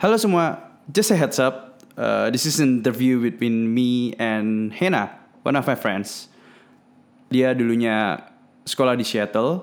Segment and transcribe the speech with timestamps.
[0.00, 0.56] Halo semua,
[0.88, 1.76] just a heads up.
[1.92, 5.12] Uh, this is an interview between me and Hena,
[5.44, 6.32] one of my friends.
[7.28, 8.16] Dia dulunya
[8.64, 9.60] sekolah di Seattle,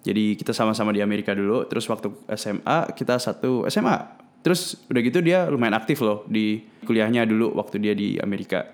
[0.00, 1.68] jadi kita sama-sama di Amerika dulu.
[1.68, 2.08] Terus waktu
[2.40, 4.16] SMA kita satu SMA.
[4.40, 8.72] Terus udah gitu dia lumayan aktif loh di kuliahnya dulu waktu dia di Amerika,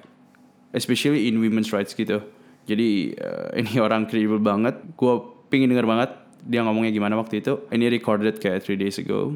[0.71, 2.23] especially in women's rights gitu.
[2.71, 4.79] Jadi uh, ini orang credible banget.
[4.95, 5.19] Gue
[5.51, 6.15] pingin denger banget
[6.47, 7.59] dia ngomongnya gimana waktu itu.
[7.75, 9.35] Ini recorded kayak three days ago.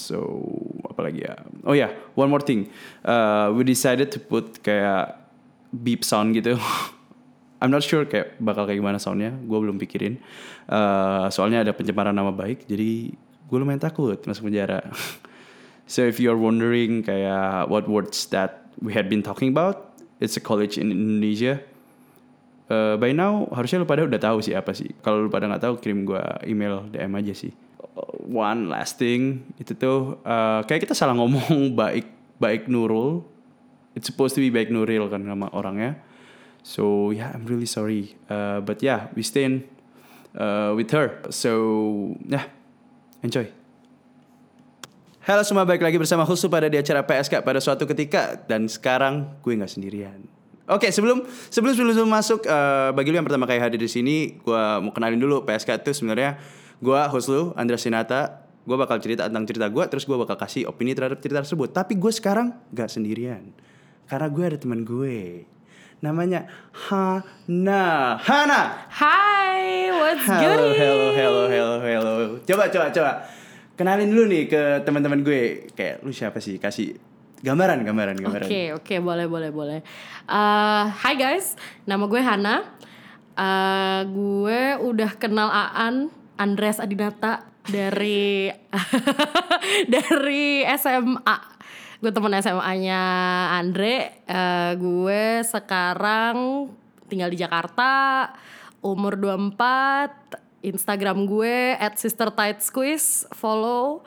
[0.00, 0.42] So
[0.98, 1.38] apalagi ya?
[1.62, 2.66] Oh ya, yeah, one more thing.
[3.06, 5.14] Uh, we decided to put kayak
[5.70, 6.58] beep sound gitu.
[7.62, 9.30] I'm not sure kayak bakal kayak gimana soundnya.
[9.30, 10.18] Gue belum pikirin.
[10.66, 12.66] Uh, soalnya ada pencemaran nama baik.
[12.66, 13.14] Jadi
[13.46, 14.82] gue lumayan takut masuk penjara.
[15.92, 20.42] so if you're wondering kayak what words that we had been talking about, it's a
[20.42, 21.62] college in Indonesia.
[22.68, 24.90] Uh, by now harusnya lu pada udah tahu sih apa sih.
[24.98, 27.67] Kalau lu pada nggak tahu kirim gue email DM aja sih
[28.24, 32.06] one last thing itu tuh uh, kayak kita salah ngomong baik
[32.38, 33.26] baik Nurul.
[33.98, 35.98] It's supposed to be baik Nuril kan nama orangnya.
[36.62, 38.14] So yeah I'm really sorry.
[38.30, 39.46] Uh, but yeah we stay
[40.38, 41.22] uh, with her.
[41.34, 42.46] So yeah
[43.24, 43.50] enjoy.
[45.28, 48.40] Halo semua, balik lagi bersama Husu pada di acara PSK pada suatu ketika.
[48.48, 50.24] Dan sekarang gue nggak sendirian.
[50.68, 51.20] Oke, okay, sebelum
[51.52, 55.20] sebelum sebelum masuk uh, bagi lu yang pertama kali hadir di sini, gue mau kenalin
[55.20, 56.40] dulu PSK itu sebenarnya
[56.78, 58.46] Gue host lu, Andra Sinata.
[58.62, 61.74] Gue bakal cerita tentang cerita gue, terus gue bakal kasih opini terhadap cerita tersebut.
[61.74, 63.50] Tapi gue sekarang gak sendirian.
[64.06, 65.48] Karena gue ada teman gue.
[65.98, 68.14] Namanya Hana.
[68.22, 68.60] Hana!
[68.86, 70.78] Hai, what's good?
[70.78, 72.14] Hello, hello, hello, hello.
[72.46, 73.12] Coba, coba, coba.
[73.74, 75.72] Kenalin dulu nih ke teman-teman gue.
[75.74, 76.62] Kayak lu siapa sih?
[76.62, 76.94] Kasih
[77.42, 78.46] gambaran, gambaran, gambaran.
[78.46, 79.80] Oke, okay, oke, okay, boleh, boleh, boleh.
[80.30, 82.68] Uh, hai guys, nama gue Hana.
[83.34, 88.48] Uh, gue udah kenal Aan Andres Adinata dari
[89.94, 91.38] dari SMA.
[91.98, 93.02] Gue temen SMA-nya
[93.58, 94.22] Andre.
[94.24, 96.70] Uh, gue sekarang
[97.10, 98.30] tinggal di Jakarta,
[98.80, 100.48] umur 24.
[100.58, 104.02] Instagram gue at Sister Tight Squeeze, follow.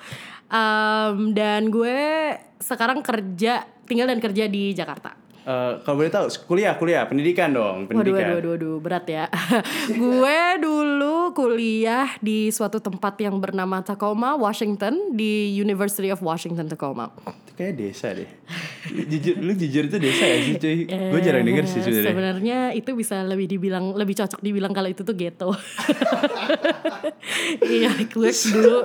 [0.51, 5.20] Um, dan gue sekarang kerja, tinggal dan kerja di Jakarta.
[5.41, 8.29] Uh, kalau boleh tahu kuliah kuliah pendidikan dong pendidikan.
[8.29, 9.25] Waduh waduh waduh, berat ya.
[9.89, 17.09] gue dulu kuliah di suatu tempat yang bernama Tacoma, Washington di University of Washington Tacoma.
[17.51, 18.29] Itu kayak desa deh.
[19.11, 20.87] jujur lu jujur itu desa ya sih cuy.
[20.87, 22.11] gue jarang denger sih sebenarnya.
[22.15, 25.51] Sebenarnya itu bisa lebih dibilang lebih cocok dibilang kalau itu tuh ghetto.
[27.61, 28.79] Iya, gue dulu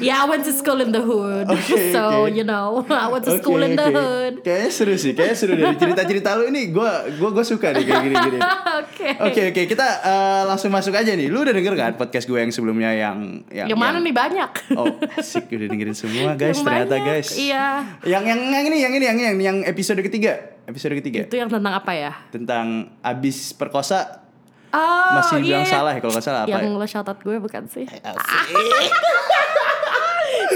[0.00, 1.48] ya yeah, I went to school in the hood.
[1.60, 2.40] Okay, so okay.
[2.40, 3.98] you know, I went to school okay, in the okay.
[3.98, 4.34] hood.
[4.46, 7.84] Kayaknya seru sih, kayaknya seru dari cerita cerita-cerita lu ini gue gue gue suka nih
[7.84, 8.38] kayak gini-gini.
[8.80, 9.08] Oke.
[9.20, 11.28] Oke oke kita uh, langsung masuk aja nih.
[11.28, 14.50] Lu udah denger kan podcast gue yang sebelumnya yang yang, yang mana yang, nih banyak?
[14.76, 14.86] Oh,
[15.18, 17.28] asik udah dengerin semua guys yang ternyata banyak, guys.
[17.36, 17.66] Iya.
[18.10, 20.58] Yang yang yang ini yang ini yang yang yang episode ketiga.
[20.66, 21.30] Episode ketiga.
[21.30, 22.12] Itu yang tentang apa ya?
[22.34, 24.26] Tentang abis perkosa
[24.70, 25.74] Oh, masih bilang iya.
[25.82, 26.54] salah ya kalau nggak salah apa?
[26.54, 26.78] Yang ya?
[26.78, 27.90] lo shoutout gue bukan sih?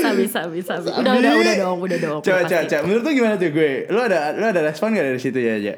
[0.04, 3.34] sabi sabi sabi udah udah udah dong udah dong coba coba coba menurut lu gimana
[3.41, 5.75] tuh gue lu ada lu ada respon gak dari situ ya aja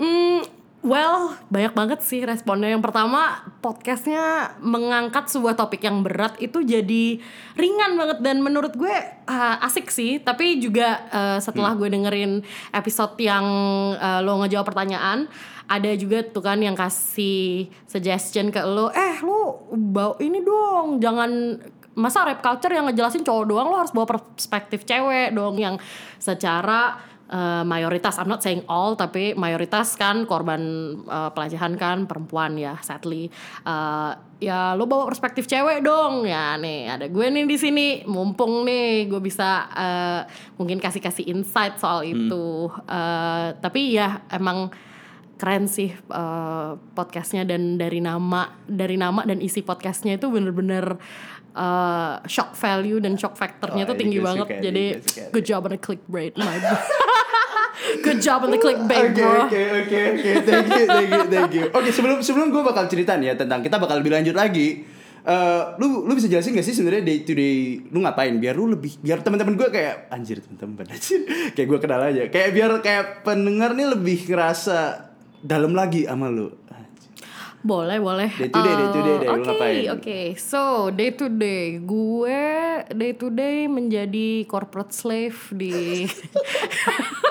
[0.00, 0.47] hmm
[0.88, 2.72] Well, banyak banget sih responnya.
[2.72, 7.20] Yang pertama, podcastnya mengangkat sebuah topik yang berat itu jadi
[7.60, 8.96] ringan banget dan menurut gue
[9.28, 10.16] uh, asik sih.
[10.16, 11.80] Tapi juga uh, setelah hmm.
[11.84, 12.32] gue dengerin
[12.72, 13.44] episode yang
[14.00, 15.28] uh, lo ngejawab pertanyaan,
[15.68, 21.60] ada juga tuh kan yang kasih suggestion ke lo, eh lo bawa ini dong, jangan
[21.98, 25.76] masa rap culture yang ngejelasin cowok doang lo harus bawa perspektif cewek dong yang
[26.16, 26.96] secara
[27.28, 30.60] uh, mayoritas I'm not saying all tapi mayoritas kan korban
[31.06, 33.28] uh, pelecehan kan perempuan ya sadly.
[33.64, 36.24] Uh, ya lo bawa perspektif cewek dong.
[36.24, 37.86] Ya nih ada gue nih di sini.
[38.08, 40.20] Mumpung nih gue bisa uh,
[40.56, 42.10] mungkin kasih kasih insight soal hmm.
[42.12, 42.72] itu.
[42.88, 44.72] Uh, tapi ya emang
[45.38, 50.98] keren sih uh, podcastnya dan dari nama dari nama dan isi podcastnya itu bener-bener
[51.54, 54.58] uh, shock value dan shock factornya oh, tuh tinggi banget.
[54.58, 54.84] Jadi
[55.30, 56.58] good job on the clickbait, my
[57.78, 59.46] Good job on the clickbait, bro.
[59.46, 60.32] Oke, oke, oke.
[60.42, 61.64] Thank you, thank you, thank you.
[61.70, 64.82] Oke, okay, sebelum sebelum gue bakal cerita nih ya tentang kita bakal lebih lanjut lagi.
[65.28, 68.72] Uh, lu lu bisa jelasin gak sih sebenarnya day to day lu ngapain biar lu
[68.72, 71.20] lebih biar teman-teman gue kayak anjir teman-teman anjir
[71.58, 75.10] kayak gue kenal aja kayak biar kayak pendengar nih lebih ngerasa
[75.44, 76.48] dalam lagi sama lu
[77.58, 78.30] boleh, boleh.
[78.38, 79.28] Day to day, day to day, day.
[79.28, 80.00] Oke, okay, oke.
[80.00, 80.26] Okay.
[80.38, 82.40] So, day to day, gue
[82.94, 86.06] day to day menjadi corporate slave di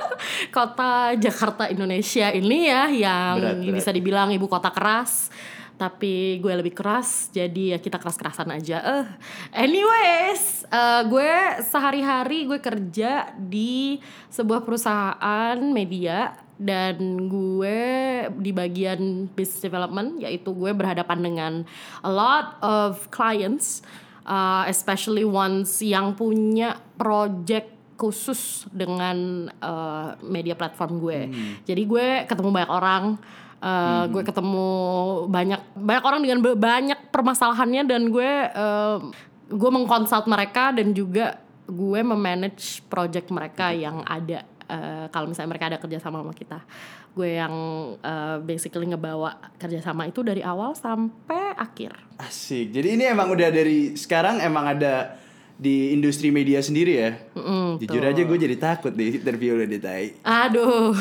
[0.49, 3.75] kota Jakarta Indonesia ini ya, yang berat, berat.
[3.75, 5.29] bisa dibilang ibu kota keras.
[5.77, 9.05] tapi gue lebih keras jadi ya kita keras-kerasan aja eh
[9.53, 14.01] anyways eh, gue sehari-hari gue kerja di
[14.33, 17.79] sebuah perusahaan media dan gue
[18.41, 21.53] di bagian business development yaitu gue berhadapan dengan
[22.01, 23.85] a lot of clients
[24.25, 31.19] uh, especially ones yang punya project khusus dengan uh, media platform gue.
[31.65, 33.05] Jadi gue ketemu banyak orang
[33.57, 34.69] Uh, gue ketemu
[35.33, 39.01] banyak banyak orang dengan banyak permasalahannya dan gue uh,
[39.49, 45.73] gue mengkonsult mereka dan juga gue memanage project mereka yang ada uh, kalau misalnya mereka
[45.73, 46.61] ada kerjasama sama kita.
[47.17, 47.55] Gue yang
[47.97, 51.97] uh, basically ngebawa kerjasama itu dari awal sampai akhir.
[52.21, 52.69] Asik.
[52.69, 55.17] Jadi ini emang udah dari sekarang emang ada
[55.57, 57.11] di industri media sendiri ya.
[57.33, 60.21] Mm, Jujur aja gue jadi takut nih interview lo di Tai.
[60.21, 60.93] Aduh,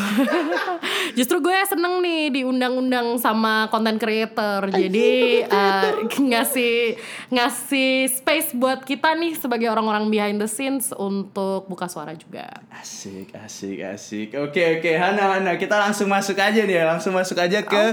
[1.18, 6.96] justru gue seneng nih diundang-undang sama content creator, jadi uh, ngasih
[7.28, 12.48] ngasih space buat kita nih sebagai orang-orang behind the scenes untuk buka suara juga.
[12.72, 14.28] Asik, asik, asik.
[14.40, 16.84] Oke, oke, Hana, Hana, kita langsung masuk aja nih, ya.
[16.88, 17.84] langsung masuk aja ke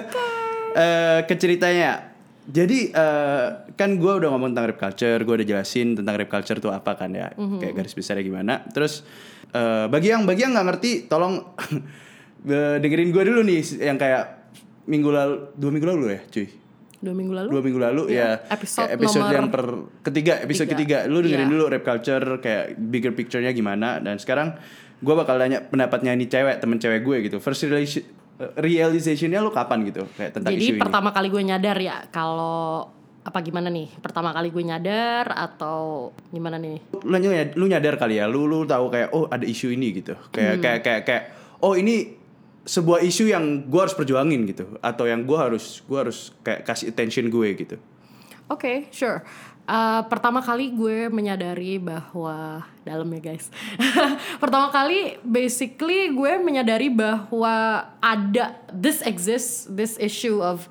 [0.80, 2.13] eh, ke ceritanya.
[2.44, 6.60] Jadi eh, kan gue udah ngomong tentang rap culture, gue udah jelasin tentang rap culture
[6.60, 8.68] tuh apa kan ya, kayak garis besarnya gimana.
[8.68, 9.08] Terus
[9.50, 11.40] eh, bagi yang bagi yang nggak ngerti, tolong
[12.84, 14.52] dengerin gue dulu nih yang kayak
[14.84, 16.48] minggu lalu, dua minggu lalu ya, cuy.
[17.00, 17.48] Dua minggu lalu.
[17.52, 19.64] dua minggu lalu Iya, ya episode episode nomor yang per
[20.02, 21.04] ketiga episode tiga.
[21.04, 21.52] ketiga lu dengerin Iya.
[21.52, 24.56] dulu rap culture kayak bigger picture-nya gimana dan sekarang
[25.00, 28.08] gue bakal tanya pendapatnya ini cewek temen cewek gue gitu first realization
[28.58, 32.90] realization-nya lu kapan gitu kayak tentang Jadi isu pertama kali gue nyadar ya kalau
[33.24, 33.88] apa gimana nih?
[34.04, 36.76] Pertama kali gue nyadar atau gimana nih?
[36.76, 39.96] ini lu, nyadar, lu nyadar kali ya lu lu tahu kayak oh ada isu ini
[39.96, 40.64] gitu kayak Hmm.
[40.64, 41.24] kayak kayak kayak
[41.64, 42.20] oh ini
[42.64, 46.92] sebuah isu yang gue harus perjuangin gitu atau yang gue harus gue harus kayak kasih
[46.92, 47.78] attention gue gitu
[48.52, 49.24] Oke, sure.
[49.64, 53.48] Uh, pertama kali gue menyadari bahwa dalam ya guys.
[54.44, 60.68] pertama kali basically gue menyadari bahwa ada this exists this issue of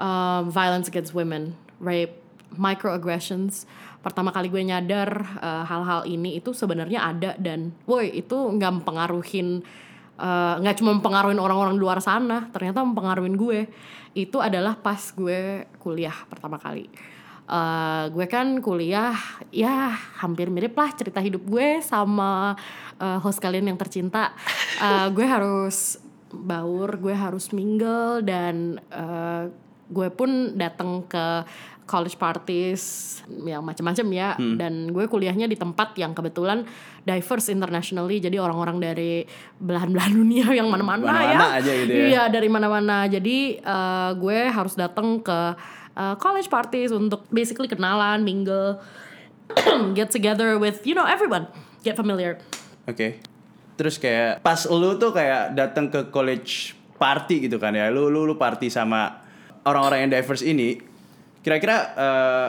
[0.00, 2.16] um, violence against women, rape,
[2.56, 3.68] microaggressions.
[4.00, 9.60] Pertama kali gue nyadar uh, hal-hal ini itu sebenarnya ada dan woi itu nggak mempengaruhin
[10.16, 13.68] uh, nggak cuma mempengaruhin orang-orang luar sana, ternyata mempengaruhin gue.
[14.16, 16.88] Itu adalah pas gue kuliah pertama kali.
[17.52, 19.12] Uh, gue kan kuliah
[19.52, 19.92] ya
[20.24, 22.56] hampir mirip lah cerita hidup gue sama
[22.96, 24.32] uh, host kalian yang tercinta.
[24.80, 26.00] Uh, gue harus
[26.32, 29.52] baur, gue harus mingle dan uh,
[29.92, 31.44] gue pun datang ke
[31.92, 32.82] college parties
[33.28, 36.64] yang macam-macam ya dan gue kuliahnya di tempat yang kebetulan
[37.02, 39.26] diverse internationally jadi orang-orang dari
[39.60, 42.04] belahan-belahan dunia yang mana-mana ya aja gitu ya.
[42.08, 45.38] iya dari mana-mana jadi eh, gue harus datang ke
[45.96, 48.80] eh, college parties untuk basically kenalan mingle
[49.98, 51.48] get together with you know everyone
[51.84, 52.40] get familiar
[52.90, 53.22] Oke.
[53.78, 57.90] Terus kayak pas lu tuh kayak datang ke college party gitu kan ya.
[57.90, 59.22] Lu lu lu party sama
[59.62, 60.78] orang-orang yang diverse ini.
[61.42, 62.48] Kira-kira eh,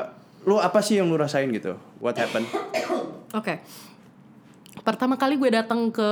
[0.49, 1.77] lu apa sih yang lu rasain gitu?
[2.01, 2.49] What happened?
[3.39, 3.61] Oke.
[4.83, 6.09] Pertama kali gue datang ke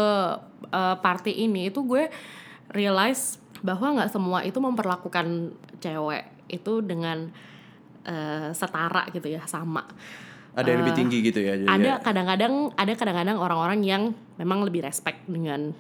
[0.72, 2.08] uh, party ini itu gue
[2.72, 5.52] realize bahwa nggak semua itu memperlakukan
[5.84, 7.32] cewek itu dengan
[8.06, 9.88] uh, setara gitu ya sama.
[10.52, 11.56] Ada yang lebih tinggi gitu ya.
[11.56, 11.96] jadi Ada ya.
[12.04, 14.04] kadang-kadang ada kadang-kadang orang-orang yang
[14.36, 15.72] memang lebih respect dengan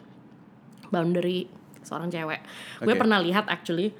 [0.88, 1.52] boundary
[1.84, 2.40] seorang cewek.
[2.80, 3.00] Gue Oke.
[3.04, 3.92] pernah lihat actually,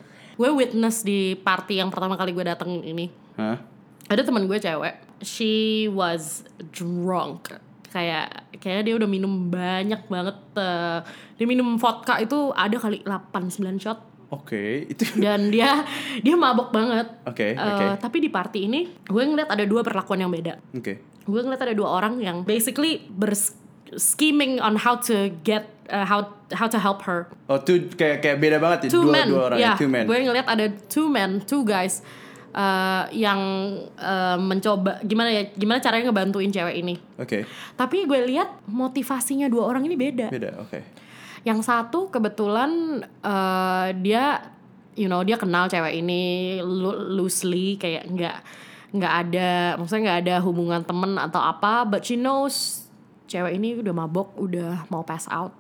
[0.42, 3.62] gue witness di party yang pertama kali gue datang ini Hah?
[4.10, 6.42] ada teman gue cewek she was
[6.74, 7.54] drunk
[7.94, 11.00] kayak kayak dia udah minum banyak banget eh,
[11.38, 14.00] dia minum vodka itu ada kali 8 9 shot
[14.32, 15.84] Oke, itu dan dia
[16.18, 18.00] dia mabok banget Oke, Eh, oke.
[18.00, 21.04] tapi di party ini gue ngeliat ada dua perlakuan yang beda Oke.
[21.22, 23.54] gue ngeliat ada dua orang yang basically bers
[23.94, 28.38] scheming on how to get uh, how how to help her Oh, tuh kayak kayak
[28.40, 30.08] beda banget ya two dua men dua orang ya ya, two men.
[30.08, 32.00] gue ngeliat ada two men two guys
[32.52, 33.40] uh, yang
[33.96, 37.44] uh, mencoba gimana ya gimana caranya ngebantuin cewek ini Oke.
[37.76, 40.80] tapi gue lihat motivasinya dua orang ini beda Beda, oke.
[41.42, 44.54] Yang satu kebetulan uh, dia
[44.94, 46.22] you know dia kenal cewek ini
[46.62, 48.38] lo- loosely kayak nggak
[48.92, 52.86] nggak ada maksudnya nggak ada hubungan temen atau apa but she knows
[53.26, 55.56] cewek ini udah mabok udah mau pass out.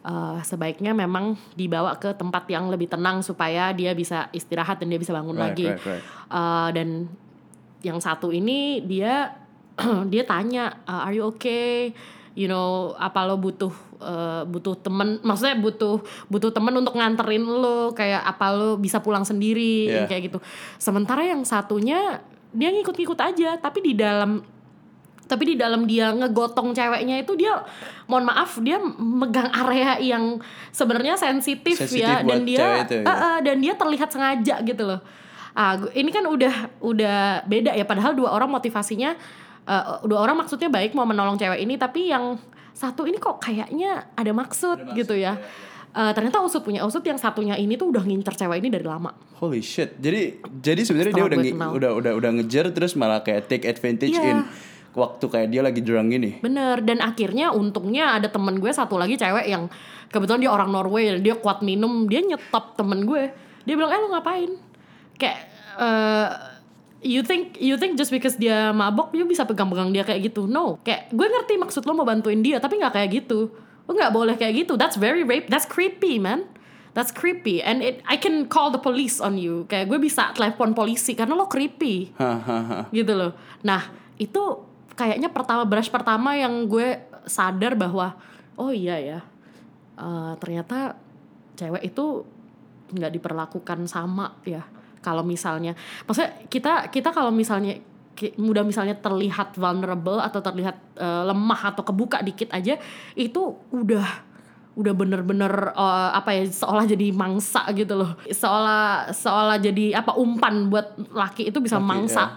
[0.00, 4.96] Uh, sebaiknya memang dibawa ke tempat yang lebih tenang supaya dia bisa istirahat dan dia
[4.96, 5.66] bisa bangun Right, lagi.
[5.68, 6.02] right, right.
[6.32, 6.88] Uh, dan
[7.84, 9.36] yang satu ini dia
[10.12, 11.92] dia tanya uh, are you okay
[12.40, 13.68] you know apa lo butuh
[14.00, 19.22] uh, butuh temen maksudnya butuh butuh temen untuk nganterin lo kayak apa lo bisa pulang
[19.22, 20.08] sendiri Yeah.
[20.08, 20.38] kayak gitu
[20.80, 24.40] sementara yang satunya dia ngikut-ngikut aja tapi di dalam
[25.24, 27.62] tapi di dalam dia ngegotong ceweknya itu dia
[28.04, 32.96] mohon maaf dia megang area yang sebenarnya sensitif, Sensitif ya buat dan dia cewek itu,
[32.98, 33.04] ya.
[33.06, 35.00] Eh, eh, dan dia terlihat sengaja gitu loh
[35.50, 39.14] ah gu- ini kan udah udah beda ya padahal dua orang motivasinya
[39.68, 42.38] eh, dua orang maksudnya baik mau menolong cewek ini tapi yang
[42.70, 45.36] satu ini kok kayaknya ada maksud, gitu ya
[45.90, 49.10] Eh, ternyata usut punya usut yang satunya ini tuh udah ngincer cewek ini dari lama
[49.42, 49.98] Holy shit.
[49.98, 51.40] Jadi jadi sebenarnya dia udah
[51.74, 54.22] udah udah udah ngejar terus malah kayak take advantage Iya.
[54.22, 54.38] in
[54.94, 56.38] waktu kayak dia lagi drunk gini.
[56.38, 59.66] Bener, dan akhirnya untungnya ada temen gue satu lagi cewek yang
[60.14, 63.30] kebetulan dia orang Norway dan dia kuat minum, dia nyetop temen gue.
[63.66, 64.50] Dia bilang, eh lo ngapain?
[65.14, 65.38] Kayak,
[65.78, 66.28] eh,
[67.00, 70.44] you think you think just because dia mabok, you bisa pegang-pegang dia kayak gitu?
[70.44, 73.48] No, kayak gue ngerti maksud lo mau bantuin dia, tapi nggak kayak gitu.
[73.88, 74.76] Lo nggak boleh kayak gitu.
[74.76, 75.48] That's very rape.
[75.48, 76.46] That's creepy, man.
[76.90, 79.62] That's creepy, and it I can call the police on you.
[79.70, 82.10] Kayak gue bisa telepon polisi karena lo creepy
[82.98, 83.32] gitu loh.
[83.62, 84.66] Nah itu
[84.98, 86.98] kayaknya pertama brush pertama yang gue
[87.30, 88.18] sadar bahwa
[88.58, 89.20] oh iya ya
[89.96, 90.98] eh, ternyata
[91.54, 92.26] cewek itu
[92.90, 94.66] nggak diperlakukan sama ya.
[95.00, 95.72] Kalau misalnya,
[96.04, 97.80] maksudnya kita kita kalau misalnya
[98.36, 102.76] mudah misalnya terlihat vulnerable atau terlihat eh, lemah atau kebuka dikit aja
[103.16, 104.28] itu udah
[104.76, 108.20] udah bener-bener eh, apa ya seolah jadi mangsa gitu loh.
[108.28, 112.24] Seolah seolah jadi apa umpan buat laki itu bisa Laki, mangsa.
[112.24, 112.28] ya.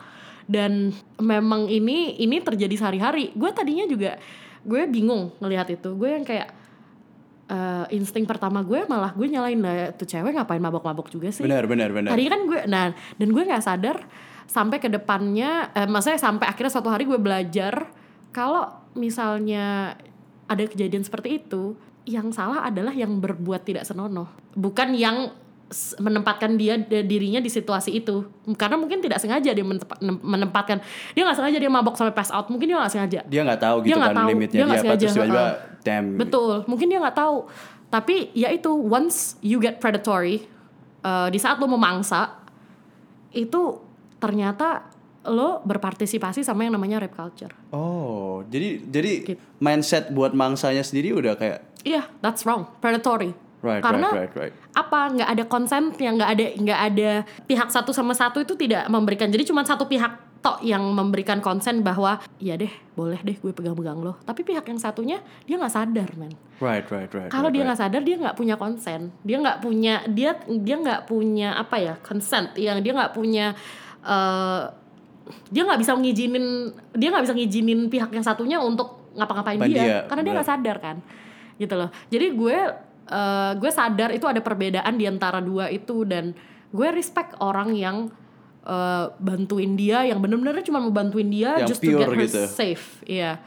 [0.44, 0.92] dan
[1.24, 3.32] memang ini ini terjadi sehari-hari.
[3.36, 4.16] Gue tadinya juga
[4.64, 5.92] gue bingung ngelihat itu.
[6.00, 6.63] Gue yang kayak
[7.50, 11.68] eh, insting pertama gue malah gue nyalain lah tuh cewek ngapain mabok-mabok juga sih Benar
[11.68, 12.16] benar benar.
[12.16, 13.98] Tadinya kan gue, nah dan gue nggak sadar
[14.48, 17.90] sampai ke depannya, eh, maksudnya sampai akhirnya suatu hari gue belajar
[18.36, 19.98] kalau misalnya
[20.46, 21.74] ada kejadian seperti itu,
[22.04, 25.32] yang salah adalah yang berbuat tidak senonoh, bukan yang
[25.98, 29.66] menempatkan dia dirinya di situasi itu karena mungkin tidak sengaja dia
[30.22, 30.78] menempatkan
[31.12, 33.78] dia nggak sengaja dia mabok sampai pass out mungkin dia nggak sengaja Dia nggak tahu
[33.82, 35.56] Dia gitu nggak kan tahu, limitnya dia dia, apa sengaja, terus tiba-tiba heeh.
[35.82, 36.08] damn.
[36.16, 37.38] Betul, mungkin dia nggak tahu.
[37.90, 40.46] Tapi ya itu once you get predatory,
[41.02, 42.38] uh, di saat lo memangsa,
[43.30, 43.82] itu
[44.18, 44.90] ternyata
[45.26, 47.54] lo berpartisipasi sama yang namanya rape culture.
[47.70, 49.40] Oh, jadi jadi Gitu.
[49.58, 53.36] mindset buat mangsanya sendiri udah kayak Iya, that's wrong, predatory.
[53.64, 54.54] Right Karena right right right.
[54.76, 57.12] apa nggak ada consent yang nggak ada nggak ada
[57.48, 59.32] pihak satu sama satu itu tidak memberikan.
[59.32, 64.04] Jadi cuma satu pihak tok yang memberikan konsen bahwa ya deh boleh deh gue pegang-pegang
[64.04, 64.20] lo.
[64.28, 66.36] Tapi pihak yang satunya dia nggak sadar men.
[66.60, 67.32] Right right right.
[67.32, 67.68] kalau right, dia right.
[67.72, 71.96] nggak sadar dia nggak punya konsen dia nggak punya dia dia nggak punya apa ya
[72.04, 72.52] consent.
[72.60, 73.46] Yang dia nggak punya
[74.04, 74.64] eh,
[75.48, 76.46] dia nggak bisa ngizinin
[76.92, 80.50] dia nggak bisa ngizinin pihak yang satunya untuk ngapa-ngapain Ngapain dia, dia, karena dia nggak
[80.52, 80.98] sadar kan.
[81.56, 81.88] Gitu loh.
[82.12, 82.58] Jadi gue
[83.06, 86.32] eh, gue sadar itu ada perbedaan di antara dua itu dan
[86.70, 88.08] gue respect orang yang
[88.64, 92.42] eh, bantuin dia yang bener-bener cuma mau bantuin dia Yang just to get her gitu.
[92.48, 93.40] safe iya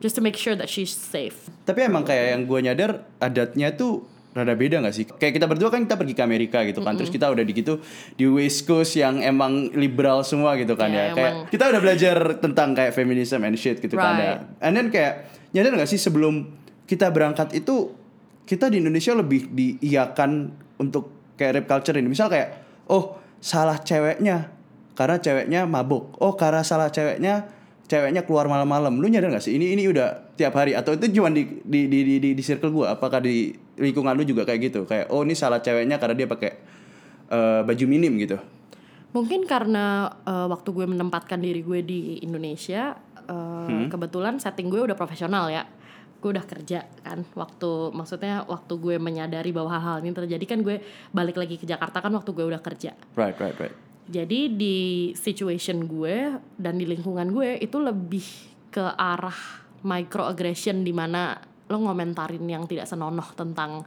[0.00, 2.90] just to make sure that she's safe Tapi emang kayak yang gue nyadar
[3.20, 4.02] adatnya tuh
[4.32, 5.04] rada beda gak sih?
[5.04, 7.84] Kayak kita berdua kan kita pergi ke Amerika gitu kan, terus kita udah di gitu
[8.16, 11.14] di West Coast yang emang liberal semua gitu kan Ya, ya.
[11.14, 11.46] Kayak emang.
[11.52, 14.32] kita udah belajar tentang kayak feminism and shit gitu kan ya.
[14.40, 14.64] Right.
[14.64, 16.48] And then kayak nyadar gak sih sebelum
[16.88, 17.92] kita berangkat itu
[18.44, 20.30] kita di Indonesia lebih diiakan
[20.82, 22.08] untuk kayak rap culture ini.
[22.10, 24.50] Misal kayak oh salah ceweknya
[24.94, 26.16] karena ceweknya mabuk.
[26.18, 27.48] Oh karena salah ceweknya
[27.86, 28.98] ceweknya keluar malam-malam.
[28.98, 31.98] Lu nyadar gak sih ini ini udah tiap hari atau itu cuma di di di
[32.04, 32.96] di, di, di circle gua?
[32.96, 34.80] Apakah di lingkungan lu juga kayak gitu?
[34.84, 36.50] Kayak oh ini salah ceweknya karena dia pakai
[37.30, 38.40] eh, baju minim gitu.
[39.12, 42.96] Mungkin karena uh, waktu gue menempatkan diri gue di Indonesia,
[43.28, 45.68] uh, kebetulan setting gue udah profesional ya.
[46.22, 47.26] Gue udah kerja kan.
[47.34, 50.78] Waktu maksudnya waktu gue menyadari bahwa hal-hal ini terjadi kan gue
[51.10, 52.94] balik lagi ke Jakarta kan waktu gue udah kerja.
[53.18, 53.74] Right right right.
[54.06, 54.78] Jadi di
[55.18, 58.26] situation gue dan di lingkungan gue itu lebih
[58.70, 61.34] ke arah microaggression di mana
[61.66, 63.82] lo ngomentarin yang tidak senonoh tentang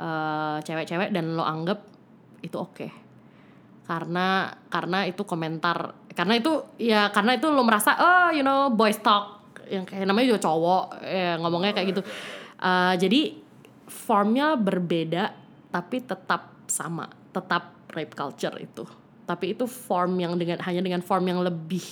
[0.00, 1.84] eh, cewek-cewek dan lo anggap
[2.40, 2.88] itu oke.
[3.84, 8.96] Karena karena itu komentar karena itu ya karena itu lo merasa oh you know boys
[9.04, 9.35] talk
[9.68, 12.02] yang kayak namanya juga cowok ya ngomongnya kayak gitu.
[12.56, 13.20] Eh, jadi
[13.86, 15.34] formnya berbeda
[15.70, 18.82] tapi tetap sama, tetap rape culture itu.
[19.26, 21.82] Tapi itu form yang dengan hanya dengan form yang lebih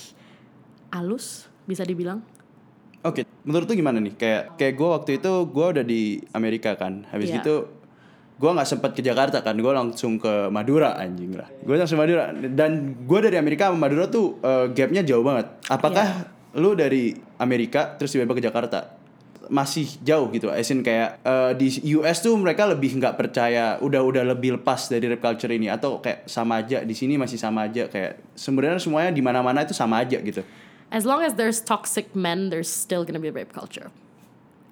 [0.91, 2.23] halus bisa dibilang.
[3.05, 4.17] Oke, menurut tuh gimana nih?
[4.17, 7.05] Kayak kayak gue waktu itu gue udah di Amerika kan.
[7.11, 7.35] Habis Iya.
[7.41, 7.55] gitu
[8.35, 9.55] gue nggak sempat ke Jakarta kan.
[9.61, 11.45] Gue langsung ke Madura anjing lah.
[11.61, 15.47] Gue langsung Madura dan gue dari Amerika sama Madura tuh eh, gapnya jauh banget.
[15.69, 16.34] Apakah Iya.
[16.55, 18.79] Lu dari Amerika terus tiba-tiba ke Jakarta?
[19.49, 20.49] masih jauh gitu.
[20.49, 24.89] As in kayak eh, di US tuh mereka lebih nggak percaya, udah udah lebih lepas
[24.89, 28.81] dari rape culture ini atau kayak sama aja di sini masih sama aja kayak sebenarnya
[28.81, 30.41] semuanya di mana-mana itu sama aja gitu.
[30.93, 33.89] As long as there's toxic men, there's still gonna be rape culture.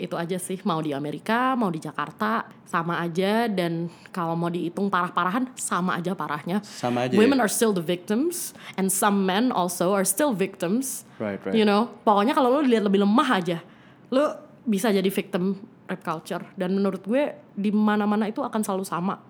[0.01, 3.45] Itu aja sih, mau di Amerika, mau di Jakarta, sama aja.
[3.45, 6.59] Dan kalau mau dihitung parah-parahan, sama aja parahnya.
[6.65, 7.45] Sama aja Women ya?
[7.45, 11.05] are still the victims, and some men also are still victims.
[11.21, 11.53] Right, right.
[11.53, 13.61] You know, pokoknya kalau lo dilihat lebih lemah aja,
[14.09, 14.33] lo
[14.65, 16.41] bisa jadi victim rape culture.
[16.57, 19.21] Dan menurut gue, di mana-mana itu akan selalu sama.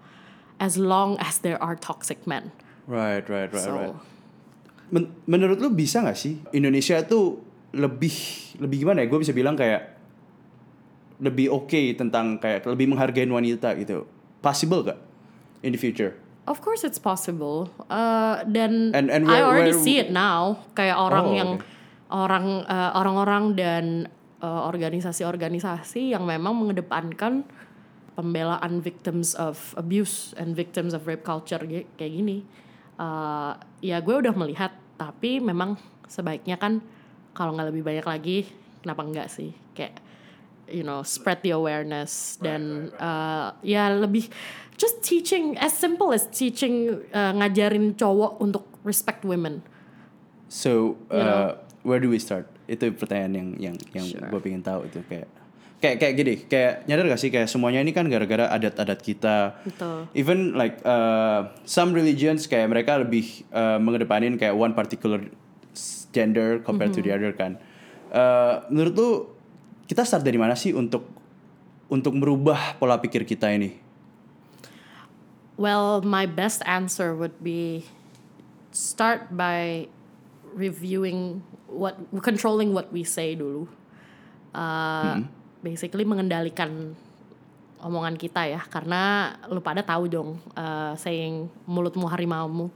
[0.61, 2.55] As long as there are toxic men.
[2.87, 3.95] Right, right, right, So, right.
[4.93, 7.41] Men- menurut lu bisa nggak sih Indonesia tuh
[7.73, 8.13] lebih
[8.61, 9.07] lebih gimana ya?
[9.09, 9.92] Gue bisa bilang kayak
[11.23, 14.03] lebih oke tentang kayak lebih menghargai wanita gitu.
[14.43, 14.99] Possible gak
[15.63, 16.19] in the future?
[16.43, 17.71] Of course it's possible.
[17.87, 20.59] Uh, dan And- and I where- already where- see it now.
[20.75, 21.67] Kayak orang Oh, yang okay.
[22.11, 23.85] orang uh, orang-orang dan
[24.43, 27.47] uh, organisasi-organisasi yang memang mengedepankan
[28.13, 32.43] pembelaan victims of abuse and victims of rape culture kayak gini.
[32.99, 36.83] Uh, ya gue udah melihat, tapi memang sebaiknya kan
[37.33, 38.37] kalau nggak lebih banyak lagi,
[38.83, 39.49] kenapa enggak sih?
[39.73, 39.97] Kayak
[40.73, 44.27] you know spread the awareness dan uh, ya lebih
[44.73, 49.61] just teaching as simple as teaching uh, ngajarin cowok untuk respect women.
[50.49, 51.41] So uh, You know.
[51.85, 52.49] where do we start?
[52.65, 54.27] Itu pertanyaan yang yang yang Sure.
[54.27, 55.29] gue pengen tahu itu kayak
[55.83, 59.59] kayak kayak gini kayak nyadar gak sih kayak semuanya ini kan gara-gara adat-adat kita.
[59.67, 60.07] Betul.
[60.15, 65.21] Even like uh, some religions kayak mereka lebih uh, mengedepanin kayak one particular
[66.13, 67.57] gender compared to the other kan.
[68.13, 69.09] Uh, menurut lu
[69.87, 71.05] kita start dari mana sih untuk
[71.91, 73.77] untuk merubah pola pikir kita ini?
[75.53, 77.85] Well, my best answer would be
[78.73, 79.85] start by
[80.57, 81.93] reviewing what
[82.25, 83.69] controlling what we say dulu.
[84.53, 85.25] Uh,
[85.63, 86.91] Basically mengendalikan
[87.79, 92.67] omongan kita ya, karena lu pada tahu dong uh, saying mulutmu harimaumu.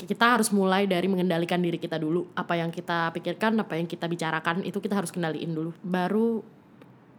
[0.00, 2.24] Kita harus mulai dari mengendalikan diri kita dulu.
[2.32, 5.76] Apa yang kita pikirkan, apa yang kita bicarakan itu kita harus kendaliin dulu.
[5.84, 6.40] Baru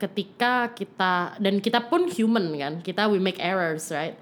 [0.01, 4.17] ketika kita dan kita pun human kan, kita we make errors, right?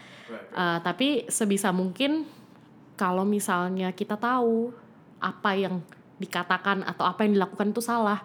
[0.54, 2.28] Uh, tapi sebisa mungkin
[3.00, 4.76] kalau misalnya kita tahu
[5.24, 5.80] apa yang
[6.20, 8.22] dikatakan atau apa yang dilakukan itu salah,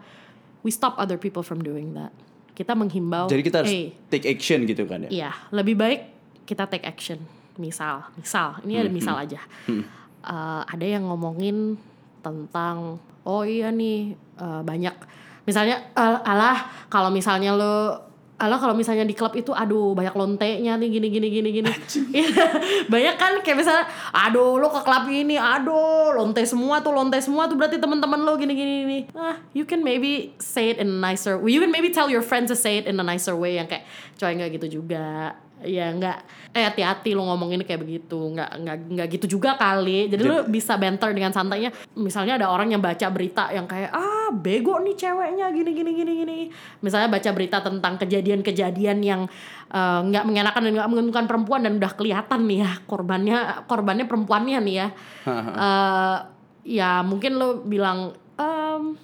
[0.67, 2.11] we stop other people from doing that.
[2.59, 5.11] Kita menghimbau, Jadi kita harus "Hey, take action gitu kan ya?
[5.11, 6.01] Iya, lebih baik
[6.43, 7.23] kita take action.
[7.55, 9.39] Misal, misal, ini ada misal aja.
[10.25, 11.77] Eh, ada yang ngomongin
[12.25, 12.97] tentang,
[13.29, 14.97] oh iya nih eh, banyak,
[15.45, 18.01] misalnya, eh, alah kalau misalnya lo,
[18.41, 21.73] alah kalau misalnya di klub itu, aduh banyak lontenya nih gini gini gini gini.
[22.09, 22.41] Iya,
[22.93, 23.85] banyak kan kayak misalnya,
[24.17, 28.41] aduh lo ke klub ini, aduh lonte semua tuh lonte semua tuh berarti teman-teman lo
[28.41, 28.99] gini gini gini.
[29.13, 32.49] Ah, you can maybe say it in a nicer, you can maybe tell your friends
[32.49, 33.85] to say it in a nicer way yang kayak,
[34.17, 36.19] coy nggak gitu juga ya nggak
[36.55, 38.17] eh hati-hati lo ngomongin kayak begitu.
[38.33, 40.07] Nggak nggak nggak gitu juga kali.
[40.09, 41.75] Jadi lo bisa banter dengan santainya.
[41.99, 46.13] Misalnya ada orang yang baca berita yang kayak ah bego nih ceweknya gini gini gini
[46.25, 46.39] gini.
[46.81, 49.21] Misalnya baca berita tentang kejadian-kejadian yang
[49.69, 54.59] eh, nggak mengenakan dan nggak menguntungkan perempuan dan udah kelihatan nih ya korbannya korbannya perempuannya
[54.65, 54.89] nih ya.
[55.65, 56.17] Eh,
[56.65, 58.97] ya mungkin lo bilang "Em,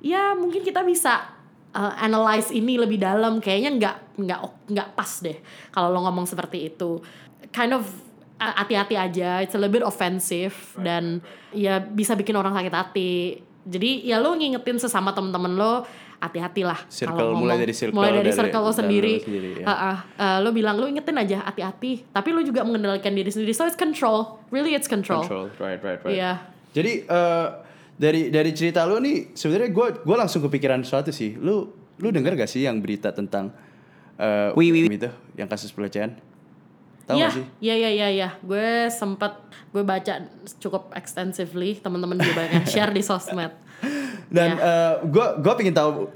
[0.00, 1.33] ya mungkin kita bisa
[1.74, 5.36] uh, analyze ini lebih dalam kayaknya nggak nggak nggak pas deh
[5.68, 7.02] kalau lo ngomong seperti itu.
[7.50, 7.84] Kind of
[8.38, 11.18] uh, hati-hati aja it's a little bit offensive dan
[11.50, 13.12] ya bisa bikin orang sakit hati.
[13.64, 15.84] Jadi ya lo ngingetin sesama temen-temen lo
[16.20, 17.62] hati-hatilah Circle, kalau mulai ngomong.
[17.68, 19.64] dari circle mulai dari dari- circle lo sendiri, lo sendiri, ya.
[19.64, 22.08] Uh, uh, uh, lo bilang lo ingetin aja hati-hati.
[22.08, 23.52] Tapi lo juga mengendalikan diri sendiri.
[23.52, 24.40] So it's control.
[24.48, 26.16] Really it's control, Control, right, right, right.
[26.16, 26.32] Iya.
[26.74, 27.46] Jadi eh,
[27.94, 31.38] dari dari cerita lu nih, sebenarnya gue gue langsung kepikiran sesuatu sih.
[31.38, 31.70] Lu
[32.02, 33.54] lu denger gak sih yang berita tentang
[34.14, 36.14] eh itu yang kasus pelecehan?
[37.04, 37.44] Tahu gak sih?
[37.60, 38.28] iya, iya, iya, iya.
[38.40, 39.36] Gue sempet
[39.70, 40.26] gue baca
[40.58, 41.78] cukup extensively.
[41.78, 43.52] Teman-teman juga banyak share di sosmed.
[44.26, 44.58] Dan
[45.04, 46.10] gue gue pengen tahu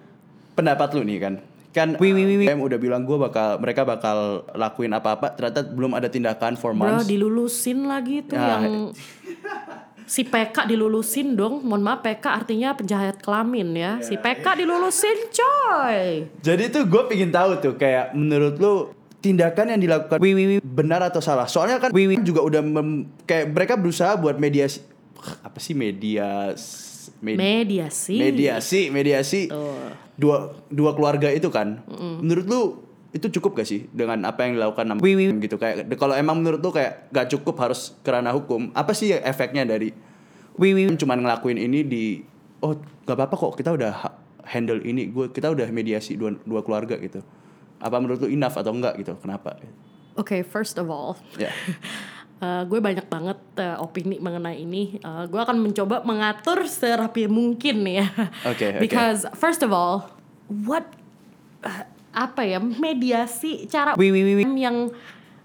[0.59, 1.35] pendapat lu nih kan.
[1.69, 6.73] Kan em udah bilang gue bakal mereka bakal lakuin apa-apa, ternyata belum ada tindakan for
[6.73, 7.07] Bro, months.
[7.07, 8.59] dilulusin lagi tuh Ya.
[8.59, 8.91] yang
[10.09, 11.61] si PK dilulusin dong.
[11.61, 13.93] Mohon maaf PK artinya penjahat kelamin ya.
[14.01, 16.25] Si PK dilulusin coy.
[16.41, 18.75] Jadi tuh gue pengen tahu tuh kayak menurut lu
[19.21, 20.19] tindakan yang dilakukan
[20.65, 21.45] benar atau salah?
[21.45, 21.93] Soalnya kan
[22.25, 24.81] juga udah mem- kayak mereka berusaha buat mediasi
[25.45, 26.55] apa sih media
[27.21, 28.17] med- Mediasi.
[28.17, 29.91] mediasi mediasi Tuh.
[30.15, 31.83] dua dua keluarga itu kan.
[32.23, 32.63] Menurut lu
[33.09, 35.01] itu cukup gak sih dengan apa yang dilakukan sama
[35.41, 35.57] gitu?
[35.57, 39.93] Kayak kalau emang menurut lu kayak gak cukup harus kerana hukum apa sih efeknya dari
[40.99, 42.05] cuman ngelakuin ini di
[42.61, 42.77] oh
[43.09, 47.01] gak apa-apa kok kita udah ha- handle ini gue kita udah mediasi dua dua keluarga
[47.01, 47.25] gitu.
[47.79, 49.15] Apa menurut lu enough atau enggak gitu?
[49.23, 49.57] Kenapa?
[50.19, 51.55] Oke, first of all, ya.
[52.39, 55.03] Uh, gue banyak banget uh, opini mengenai ini.
[55.03, 58.07] Uh, gue akan mencoba mengatur serapi mungkin ya.
[58.47, 58.79] Oke, oke.
[58.79, 60.07] Because first of all,
[60.47, 60.87] what
[61.67, 61.83] uh,
[62.19, 64.91] apa ya mediasi cara Wi, wi, wi, yang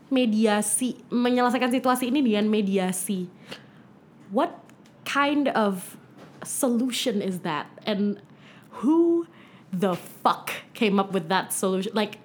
[0.10, 3.30] mediasi menyelesaikan situasi ini dengan mediasi.
[4.34, 4.58] What
[5.06, 5.98] kind of
[6.42, 7.70] solution is that?
[7.86, 8.22] And
[8.82, 9.30] who
[9.70, 11.94] the fuck came up with that solution?
[11.94, 12.18] Like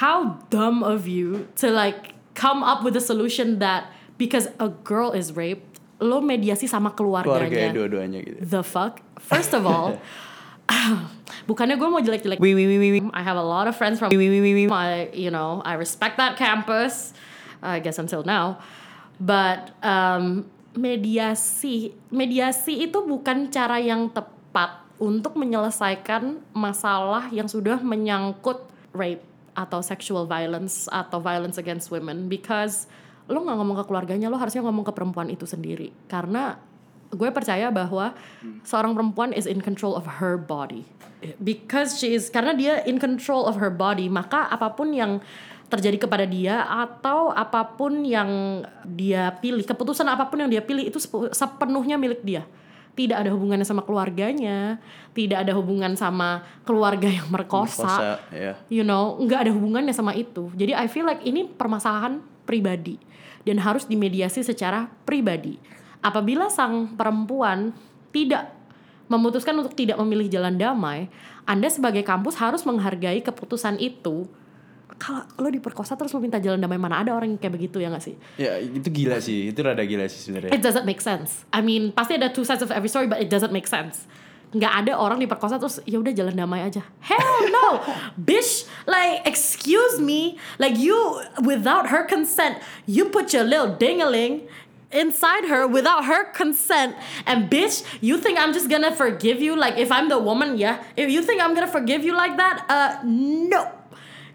[0.00, 5.12] how dumb of you to like come up with a solution that because a girl
[5.12, 7.72] is raped, lo mediasi sama keluarga keluarganya.
[7.72, 9.00] dua-duanya gitu The fuck?
[9.20, 9.96] First of all,
[11.48, 12.38] bukannya gue mau jelek-jelek.
[12.40, 14.64] wi wi wi wi I have a lot of friends from wi wi wi wi
[14.72, 17.12] I, you know, I respect that campus.
[17.64, 18.60] I guess until now.
[19.16, 20.44] But um,
[20.76, 28.62] mediasi, mediasi itu bukan cara yang tepat untuk menyelesaikan masalah yang sudah menyangkut
[28.94, 29.24] rape
[29.54, 32.90] atau sexual violence atau violence against women because
[33.30, 36.58] lo nggak ngomong ke keluarganya lo harusnya ngomong ke perempuan itu sendiri karena
[37.14, 38.12] gue percaya bahwa
[38.66, 40.84] seorang perempuan is in control of her body.
[41.40, 45.24] Because she is karena dia in control of her body maka apa pun yang
[45.72, 50.84] terjadi kepada dia atau apa pun yang dia pilih keputusan apa pun yang dia pilih
[50.84, 52.44] itu sepe- sepenuhnya milik dia.
[52.94, 54.78] Tidak ada hubungannya sama keluarganya
[55.14, 60.12] tidak ada hubungan sama keluarga yang merkosa Kosa, ya you know nggak ada hubungannya sama
[60.12, 60.50] itu.
[60.58, 62.98] Jadi I feel like ini permasalahan pribadi
[63.46, 65.56] dan harus dimediasi secara pribadi
[66.04, 67.72] apabila sang perempuan
[68.12, 68.52] tidak
[69.08, 71.08] memutuskan untuk tidak memilih jalan damai
[71.44, 74.28] anda sebagai kampus harus menghargai keputusan itu.
[74.94, 77.92] Kalau lo diperkosa terus lo minta jalan damai mana ada orang yang kayak begitu ya
[77.92, 78.14] gak sih?
[78.40, 79.52] Ya itu gila sih.
[79.52, 80.54] Itu rada gila sih sebenarnya.
[80.54, 81.44] It doesn't make sense.
[81.52, 84.08] I mean pasti ada two sides of every story but it doesn't make sense.
[84.54, 86.86] Nggak ada orang diperkosa terus ya udah jalan damai aja.
[87.02, 87.82] Hell no!
[88.28, 90.38] Bitch like excuse me.
[90.62, 90.96] Like you
[91.42, 94.46] without her consent you put your little dingaling
[94.94, 96.94] inside her without her consent.
[97.26, 99.58] And bitch you think i'm just gonna forgive you?
[99.58, 100.80] Like if i'm the woman yeah.
[100.96, 102.64] If you think i'm gonna forgive you like that?
[102.70, 103.68] Uh no.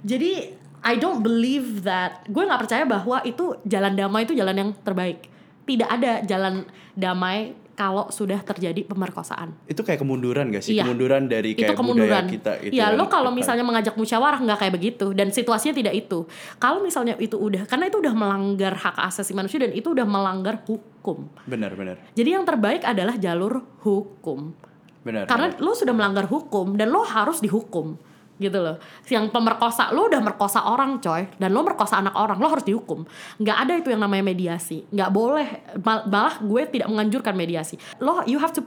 [0.04, 2.24] Jadi I don't believe that.
[2.32, 5.28] Gue nggak percaya bahwa itu jalan damai itu jalan yang terbaik.
[5.68, 10.84] Tidak ada jalan damai kalau sudah terjadi pemerkosaan itu kayak kemunduran gak sih Iya.
[10.84, 12.28] kemunduran dari itu kayak kemunduran.
[12.28, 15.94] budaya kita gitu ya lo kalau misalnya mengajak musyawarah nggak kayak begitu dan situasinya tidak
[15.96, 16.28] itu.
[16.60, 20.60] Kalau misalnya itu udah karena itu udah melanggar hak asasi manusia dan itu udah melanggar
[20.68, 21.32] hukum.
[21.48, 24.52] benar benar Jadi yang terbaik adalah jalur hukum.
[25.00, 27.96] benar Karena lo sudah melanggar hukum dan lo harus dihukum
[28.40, 28.80] gitu loh.
[29.06, 33.04] Yang pemerkosa lo udah merkosa orang coy dan lo merkosa anak orang lo harus dihukum.
[33.38, 34.88] Nggak ada itu yang namanya mediasi.
[34.90, 35.48] Nggak boleh
[35.84, 37.76] mal- malah gue tidak menganjurkan mediasi.
[38.00, 38.64] Lo you have to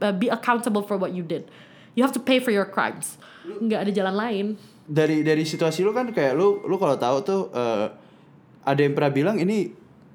[0.00, 1.50] uh, be accountable for what you did.
[1.92, 3.18] You have to pay for your crimes.
[3.44, 4.46] Nggak ada jalan lain.
[4.88, 7.92] dari dari situasi lu kan kayak lu lu kalau tahu tuh eh,
[8.64, 9.68] ada yang pernah bilang ini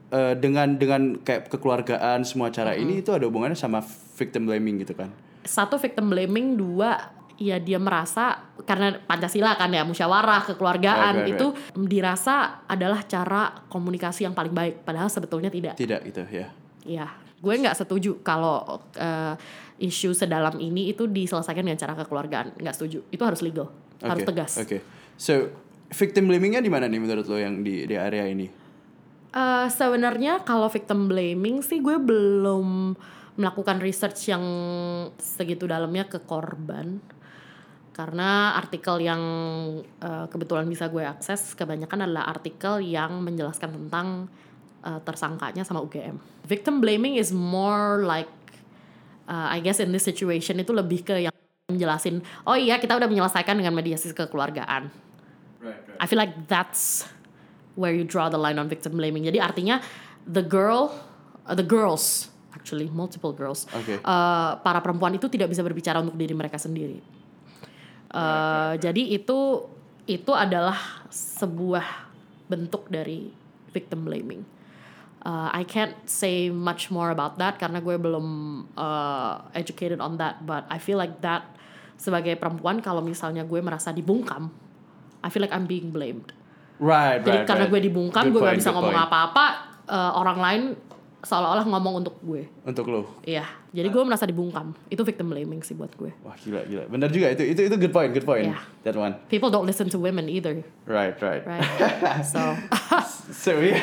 [0.10, 3.86] eh, dengan dengan kayak kekeluargaan semua cara ini itu ada hubungannya sama
[4.18, 5.14] victim blaming gitu kan
[5.46, 11.36] Satu victim blaming, dua ya dia merasa karena Pancasila kan ya musyawarah kekeluargaan Right, right,
[11.38, 15.74] itu dirasa adalah cara komunikasi yang paling baik padahal sebetulnya tidak.
[15.76, 16.48] tidak gitu ya
[16.84, 17.08] Ya,
[17.40, 19.34] gue nggak setuju kalau eh,
[19.80, 22.60] isu sedalam ini itu diselesaikan dengan cara kekeluargaan.
[22.60, 23.08] Nggak setuju.
[23.08, 23.72] Itu harus legal,
[24.04, 24.52] harus Oke, tegas.
[24.60, 24.78] oke
[25.16, 25.48] so
[25.96, 28.52] victim blamingnya di mana nih menurut lo yang di di area ini
[29.34, 32.94] Eh, sebenarnya kalau victim blaming sih gue belum
[33.34, 34.46] melakukan research yang
[35.18, 37.02] segitu dalamnya ke korban.
[37.94, 39.22] Karena artikel yang
[40.02, 44.28] eh, kebetulan bisa gue akses kebanyakan adalah artikel yang menjelaskan tentang
[44.82, 46.18] eh, tersangkanya sama UGM.
[46.50, 48.30] Victim blaming is more like
[49.28, 51.36] uh, I guess in this situation itu lebih ke yang
[51.72, 54.92] menjelasin, oh iya kita udah menyelesaikan dengan mediasi kekeluargaan.
[55.96, 57.08] I feel like that's
[57.80, 59.24] where you draw the line on victim blaming.
[59.24, 59.80] Jadi artinya
[60.28, 60.92] the girl,
[61.48, 64.04] uh, the girls, actually multiple girls, Oke.
[64.04, 67.00] uh, para perempuan itu tidak bisa berbicara untuk diri mereka sendiri.
[68.14, 69.66] Uh, Jadi itu
[70.06, 71.86] itu adalah sebuah
[72.46, 73.34] bentuk dari
[73.74, 74.46] victim blaming.
[75.24, 78.28] Uh, I can't say much more about that karena gue belum
[78.76, 81.48] uh, educated on that, but I feel like that
[81.96, 84.52] sebagai perempuan kalau misalnya gue merasa dibungkam,
[85.24, 86.36] I feel like I'm being blamed.
[86.84, 89.46] right Jadi karena gue dibungkam, Good gue gak bisa ngomong apa-apa,
[89.88, 90.62] eh, orang lain
[91.24, 92.44] seolah-olah ngomong untuk gue.
[92.68, 93.02] untuk lo?
[93.24, 94.76] Iya, jadi gue merasa dibungkam.
[94.92, 96.12] Itu victim blaming sih buat gue.
[96.22, 96.84] wah gila gila.
[96.92, 97.32] Benar juga.
[97.32, 98.52] Itu itu itu good point good point.
[98.52, 98.60] Yeah.
[98.84, 99.16] that one.
[99.32, 101.48] People don't listen to women either, right right.
[101.48, 101.64] Right?
[102.34, 102.40] so,
[103.32, 103.80] So yeah.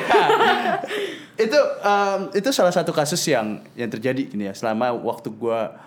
[1.48, 4.54] itu um, itu salah satu kasus yang yang terjadi gini ya.
[4.54, 5.80] Selama waktu gua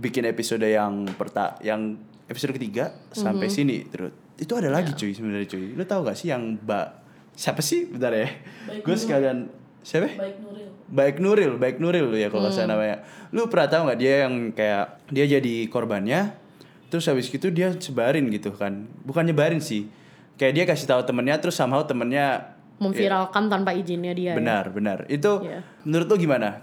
[0.00, 2.00] bikin episode yang perta yang
[2.32, 4.16] episode ketiga sampai sini terus.
[4.38, 5.76] Itu ada lagi cuy sebenarnya cuy.
[5.76, 6.86] Lu tahu gak sih yang mbak
[7.34, 7.90] siapa sih?
[7.90, 8.28] Bentar ya.
[8.82, 9.50] Gue sekalian
[9.88, 10.68] siapa Baik Nuril.
[10.88, 12.96] Baik Nuril, Baik Nuril lu ya kalau nggak salah namanya.
[13.28, 16.36] Lu pernah tahu nggak dia yang kayak dia jadi korbannya,
[16.86, 18.84] terus habis gitu dia sebarin gitu kan?
[19.02, 19.88] Bukan nyebarin sih,
[20.36, 24.32] kayak dia kasih tahu temennya, terus somehow temennya Memviralkan tanpa izinnya dia.
[24.32, 24.34] ya.
[24.34, 24.98] benar benar.
[25.08, 25.64] Itu Iya.
[25.82, 26.62] menurut lu gimana?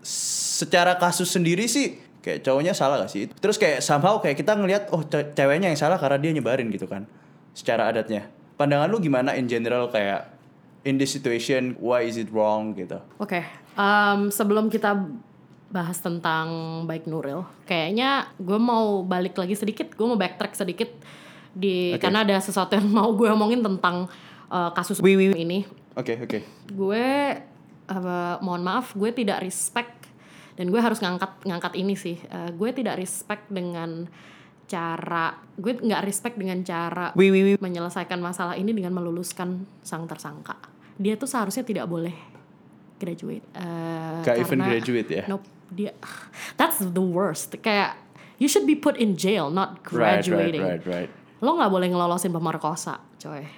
[0.00, 3.28] Secara kasus sendiri sih kayak cowoknya salah gak sih?
[3.34, 6.84] Terus kayak somehow kayak kita ngelihat oh ce- ceweknya yang salah karena dia nyebarin gitu
[6.84, 7.04] kan?
[7.52, 8.28] Secara adatnya.
[8.54, 10.28] Pandangan lu gimana in general kayak
[10.84, 13.00] in this situation why is it wrong gitu?
[13.20, 13.44] Oke,
[13.76, 14.96] em, sebelum kita
[15.70, 20.90] bahas tentang baik Nuril, kayaknya gue mau balik lagi sedikit, gue mau backtrack sedikit
[21.54, 22.02] di Oke.
[22.06, 24.10] karena ada sesuatu yang mau gue omongin tentang
[24.50, 25.66] eh, kasus Wiwi ini.
[25.94, 26.38] Oke oke.
[26.70, 27.06] Gue
[27.86, 30.10] eh, mohon maaf, gue tidak respect
[30.58, 32.18] dan gue harus ngangkat ngangkat ini sih.
[32.18, 34.10] Eh, gue tidak respect dengan
[34.70, 37.10] cara gue nggak respect dengan cara
[37.58, 40.54] menyelesaikan masalah ini dengan meluluskan sang tersangka.
[40.94, 42.14] Dia tuh seharusnya tidak boleh
[43.02, 43.42] graduate.
[43.56, 45.24] Eh, Gak even graduate ya?
[45.26, 45.42] Nope,
[45.74, 45.90] dia
[46.60, 47.58] that's the worst.
[47.58, 47.98] Kayak
[48.38, 50.62] you should be put in jail, not graduating.
[50.62, 51.10] Right, right, right, right.
[51.42, 53.48] Lo nggak boleh ngelolosin pemerkosa, coy.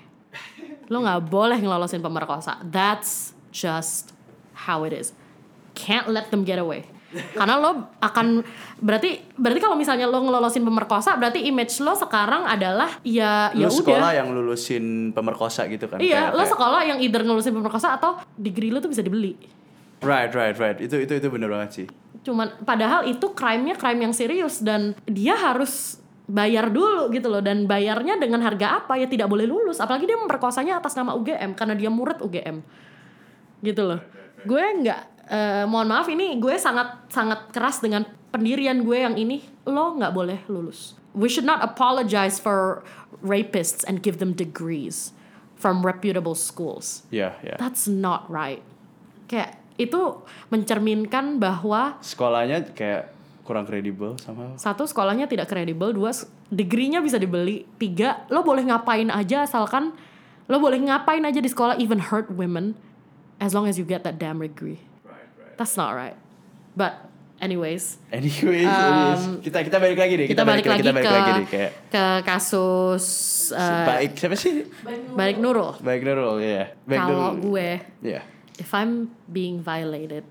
[0.89, 2.63] Lo nggak boleh ngelolosin pemerkosa.
[2.63, 4.15] That's just
[4.55, 5.13] how it is.
[5.75, 6.87] Can't let them get away.
[7.13, 8.41] Karena lo akan
[8.79, 13.73] berarti berarti kalau misalnya lo ngelolosin pemerkosa berarti image lo sekarang adalah ya ya Lu
[13.75, 14.17] sekolah udah.
[14.17, 15.97] yang lulusin pemerkosa gitu kan?
[15.97, 19.37] Iya, Kayak- lo kayak- sekolah yang either ngelolosin pemerkosa atau degree lo tuh bisa dibeli.
[20.01, 20.79] Right, right, right.
[20.79, 21.87] Itu itu itu bener banget sih.
[22.23, 27.67] cuman padahal itu crime-nya crime yang serius dan dia harus bayar dulu gitu loh dan
[27.67, 31.75] bayarnya dengan harga apa ya tidak boleh lulus apalagi dia memperkosanya atas nama UGM karena
[31.75, 32.63] dia murid UGM
[33.61, 33.99] gitu loh
[34.43, 39.45] gue nggak eh, mohon maaf ini gue sangat sangat keras dengan pendirian gue yang ini.
[39.69, 40.97] Lo nggak boleh lulus.
[41.13, 42.81] We should not apologize for
[43.21, 45.13] rapists and give them degrees
[45.55, 47.05] from reputable schools.
[47.13, 47.57] Iya, iya.
[47.61, 48.65] that's not right.
[49.29, 55.93] Kayak itu mencerminkan bahwa Sekolahnya kayak kurang kredibel sama satu sekolahnya tidak kredibel.
[55.93, 56.11] Dua
[56.49, 57.69] degree-nya bisa dibeli.
[57.77, 59.93] Tiga lo boleh ngapain aja asalkan
[60.51, 62.75] lo boleh ngapain aja di sekolah even hurt women
[63.39, 64.83] as long as you get that damn degree
[65.55, 66.17] that's not right
[66.73, 69.23] but anyways Anyways, anyways.
[69.43, 70.27] kita kita balik lagi deh.
[70.27, 73.05] Um, kita, balik, lagi kita balik ke lagi deh kayak ke kasus
[73.51, 74.69] uh, baik siapa sih?
[75.13, 76.71] balik Nurul Baik Nurul, ya.
[76.85, 77.35] Baik kalau Nurul.
[77.43, 77.69] gue
[78.05, 78.21] Iya.
[78.57, 80.23] if I'm being violated,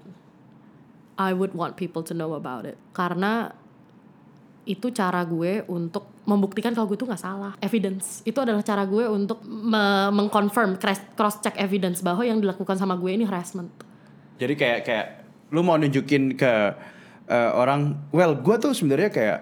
[1.18, 2.80] I would want people to know about it.
[2.94, 3.52] Karena
[4.64, 7.58] itu cara gue untuk membuktikan kalau gue itu nggak salah.
[7.60, 10.78] Evidence itu adalah cara gue untuk me- mengconfirm
[11.12, 13.74] cross check evidence bahwa yang dilakukan sama gue ini harassment.
[14.42, 15.08] Jadi kayak kayak
[15.54, 16.54] lu mau nunjukin ke
[17.30, 19.40] eh, orang, well, gue tuh sebenarnya kayak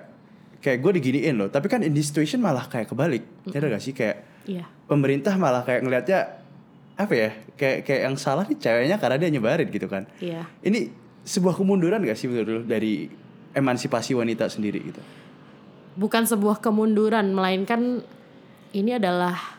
[0.59, 1.47] kayak gue diginiin loh.
[1.47, 3.23] Tapi kan in this situation malah kayak kebalik.
[3.47, 4.65] Ada gak sih kayak Iya.
[4.89, 6.19] pemerintah malah kayak ngelihatnya
[6.99, 7.29] apa ya?
[7.55, 10.03] Kayak kayak yang salah nih ceweknya karena dia nyebarin gitu kan.
[10.19, 10.43] Iya.
[10.59, 10.91] Ini
[11.23, 13.07] sebuah kemunduran gak sih menurut lu dari
[13.55, 15.01] emansipasi wanita sendiri gitu?
[15.95, 18.03] Bukan sebuah kemunduran, melainkan
[18.71, 19.58] ini adalah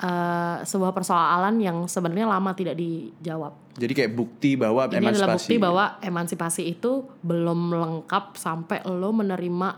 [0.00, 3.76] eh, sebuah persoalan yang sebenarnya lama tidak dijawab.
[3.76, 5.16] Jadi kayak bukti bahwa Ini emansipasi.
[5.16, 6.92] adalah bukti bahwa emansipasi itu
[7.24, 9.68] belum lengkap sampai lo menerima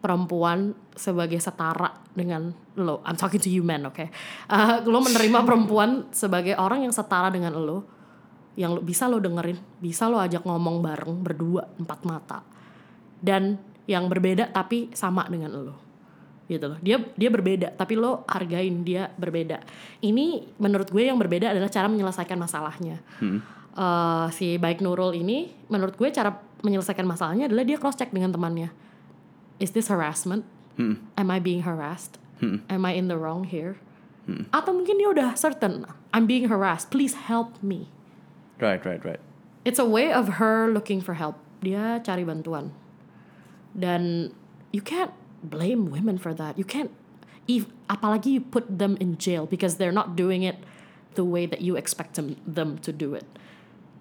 [0.00, 3.04] perempuan sebagai setara dengan lo.
[3.04, 4.00] I'm talking to you men, oke?
[4.00, 4.10] Eh,
[4.84, 7.84] lo menerima perempuan sebagai orang yang setara dengan lo,
[8.56, 12.40] yang lo, bisa lo dengerin, bisa lo ajak ngomong bareng berdua empat mata,
[13.20, 15.89] dan yang berbeda tapi sama dengan lo
[16.50, 16.78] gitu loh.
[16.82, 19.62] Dia dia berbeda, tapi lo hargain dia berbeda.
[20.02, 22.98] Ini menurut gue yang berbeda adalah cara menyelesaikan masalahnya.
[23.70, 26.34] Eh, si baik Nurul ini, menurut gue cara
[26.66, 28.74] menyelesaikan masalahnya adalah dia cross check dengan temannya.
[29.62, 30.42] Is this harassment?
[31.14, 32.18] Am I being harassed?
[32.42, 33.78] Am I in the wrong here?
[34.50, 36.90] Atau mungkin dia udah certain, I'm being harassed.
[36.90, 37.92] Please help me.
[38.62, 39.20] Right, right, right.
[39.64, 41.36] It's a way of her looking for help.
[41.60, 42.72] Dia cari bantuan.
[43.76, 44.32] Dan
[44.72, 46.58] you can't blame women for that.
[46.58, 46.90] You can't
[47.48, 50.62] if apalagi you put them in jail because they're not doing it
[51.14, 53.26] the way that you expect them, them to do it.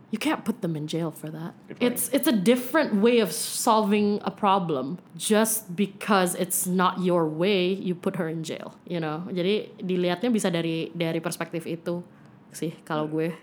[0.10, 1.54] You can't put them in jail for that.
[1.78, 4.97] It's it's a different way of solving a problem.
[5.13, 8.73] Just because it's not your way, you put her in jail.
[8.89, 9.30] You know.
[9.30, 12.02] Jadi dilihatnya bisa dari dari perspektif itu
[12.49, 13.38] sih kalau gue.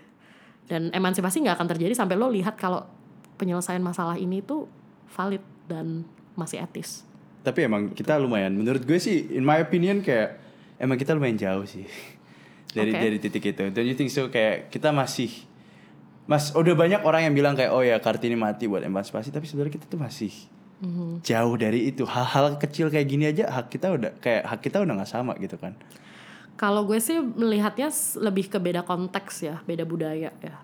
[0.67, 2.83] Dan emansipasi nggak akan terjadi sampai lo lihat kalau
[3.39, 4.67] penyelesaian masalah ini tuh
[5.15, 5.39] valid
[5.71, 6.03] dan
[6.35, 7.07] masih etis.
[7.47, 10.35] Tapi emang kita lumayan, menurut gue sih, in my opinion kayak
[10.75, 11.87] emang kita lumayan jauh sih
[12.77, 12.99] dari Oke.
[12.99, 13.71] dari titik itu.
[13.71, 14.27] Don't you think so?
[14.27, 15.31] Kayak kita masih
[16.27, 19.79] Mas, udah banyak orang yang bilang kayak oh ya Kartini mati buat emansipasi, tapi sebenarnya
[19.79, 20.35] kita tuh masih
[21.23, 22.03] jauh dari itu.
[22.03, 25.55] Hal-hal kecil kayak gini aja hak kita udah kayak hak kita udah nggak sama gitu
[25.55, 25.73] kan.
[26.59, 27.87] Kalau gue sih melihatnya
[28.19, 30.57] lebih ke beda konteks ya, beda budaya ya.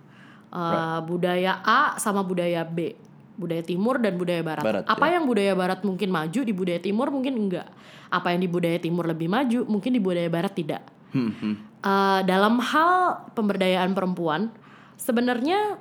[0.53, 2.93] Uh, Budaya A sama budaya B,
[3.33, 4.63] budaya timur dan budaya barat.
[4.63, 5.17] Barat, Apa ya.
[5.17, 7.67] yang budaya barat mungkin maju di budaya timur mungkin enggak.
[8.13, 10.85] Apa yang di budaya timur lebih maju mungkin di budaya barat tidak.
[11.13, 11.55] Hmm, hmm.
[11.83, 14.49] Uh, dalam hal pemberdayaan perempuan,
[14.97, 15.77] sebenarnya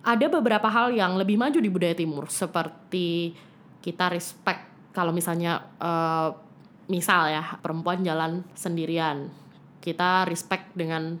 [0.00, 3.36] ada beberapa hal yang lebih maju di budaya timur, seperti
[3.80, 4.64] kita respect
[4.96, 6.32] kalau misalnya uh,
[6.90, 9.28] misal ya perempuan jalan sendirian,
[9.84, 11.20] kita respect dengan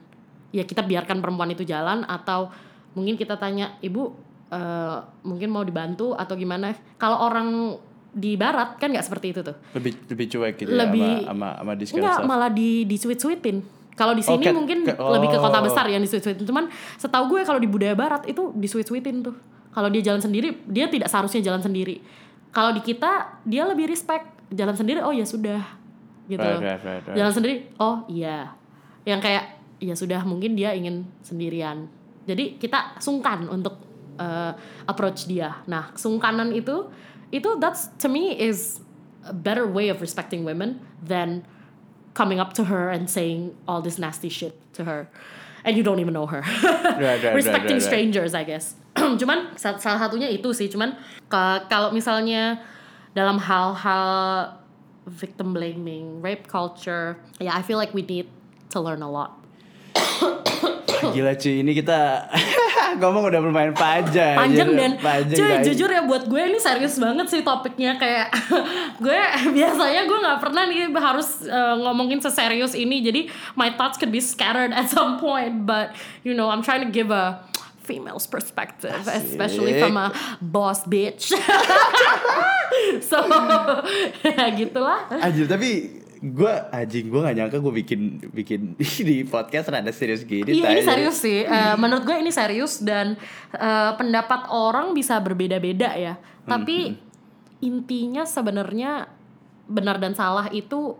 [0.50, 2.50] ya kita biarkan perempuan itu jalan atau
[2.98, 4.10] mungkin kita tanya ibu
[4.50, 6.74] uh, mungkin mau dibantu atau gimana?
[6.98, 7.78] Kalau orang
[8.10, 9.54] di barat kan nggak seperti itu tuh.
[9.72, 13.62] Lebih lebih cuek gitu Lebih- ya sama sama, sama Enggak, malah di di sweet sweetin.
[13.94, 15.64] Kalau di Oh, sini kayak- mungkin kayak- lebih ke kota oh.
[15.66, 16.42] besar yang di sweet sweetin.
[16.42, 19.36] Cuman setahu gue kalau di budaya barat itu di sweet sweetin tuh.
[19.70, 22.02] Kalau dia jalan sendiri, dia tidak seharusnya jalan sendiri.
[22.50, 24.98] Kalau di kita dia lebih respect jalan sendiri.
[25.06, 25.62] Oh ya sudah,
[26.26, 26.42] gitu.
[26.42, 26.62] Right, loh.
[26.66, 27.14] right, right, right.
[27.14, 27.56] Jalan sendiri.
[27.78, 28.50] Oh iya.
[29.06, 29.44] Yang kayak
[29.78, 31.86] ya sudah mungkin dia ingin sendirian.
[32.26, 33.78] Jadi kita sungkan untuk
[34.20, 34.52] uh,
[34.84, 35.56] approach dia.
[35.64, 36.92] Nah, sungkanan itu
[37.32, 38.84] itu that's to me is
[39.24, 41.42] a better way of respecting women than
[42.12, 45.08] coming up to her and saying all this nasty shit to her
[45.64, 46.40] and you don't even know her.
[46.40, 47.82] Right, right, right, respecting right, right.
[47.82, 48.76] strangers I guess.
[49.20, 50.98] cuman sa- salah satunya itu sih, cuman
[51.70, 52.58] kalau misalnya
[53.14, 54.06] dalam hal-hal
[55.06, 58.28] victim blaming, rape culture, yeah, I feel like we need
[58.70, 59.39] to learn a lot.
[61.16, 62.28] Gila cuy, ini kita
[63.00, 64.36] ngomong udah lumayan panjang.
[64.36, 65.64] panjang dan panjang, cuy guys.
[65.70, 68.34] jujur ya buat gue ini serius banget sih topiknya kayak
[69.04, 69.20] gue
[69.54, 73.20] biasanya gue nggak pernah nih harus uh, ngomongin seserius ini jadi
[73.54, 75.94] my thoughts could be scattered at some point but
[76.26, 77.40] you know I'm trying to give a
[77.86, 79.82] female's perspective especially Asik.
[79.82, 81.34] from a boss bitch
[83.08, 83.16] so
[84.22, 88.60] ya gitulah Anjir tapi gue anjing gue gak nyangka gue bikin bikin
[89.08, 90.52] di podcast rada serius gini.
[90.52, 91.48] Iya ini serius sih.
[91.48, 93.16] Eh, menurut gue ini serius dan
[93.50, 96.20] eh, pendapat orang bisa berbeda-beda ya.
[96.44, 96.92] Tapi
[97.60, 99.08] intinya sebenarnya
[99.64, 100.96] benar dan salah itu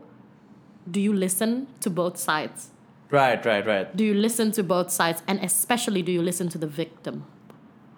[0.89, 2.73] do you listen to both sides?
[3.11, 3.91] Right, right, right.
[3.91, 7.27] Do you listen to both sides and especially do you listen to the victim?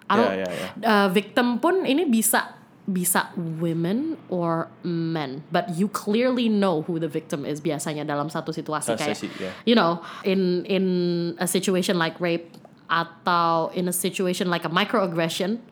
[0.09, 0.67] Don't, Ya, ya, ya.
[0.81, 7.07] eh, victim pun ini bisa bisa women or men, but you clearly know who the
[7.07, 9.51] victim is biasanya dalam satu situasi kayak ya.
[9.63, 10.85] you know, in in
[11.39, 12.51] a situation like rape
[12.91, 15.63] atau in a situation like a microaggression,